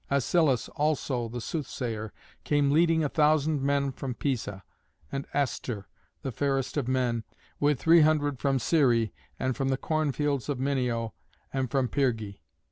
[0.09, 2.11] Asilas also, the soothsayer,
[2.43, 4.63] came leading a thousand men from Pisa;
[5.11, 5.85] and Astyr,
[6.23, 7.23] the fairest of men,
[7.59, 11.11] with three hundred from Cære and from the corn fields of Minio
[11.53, 12.39] and from Pyrgi.